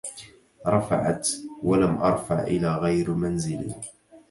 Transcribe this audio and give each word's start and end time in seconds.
رفعت 0.67 1.27
ولم 1.63 1.97
أرفع 1.97 2.41
إلى 2.43 2.75
غير 2.75 3.11
منزلي 3.13 3.75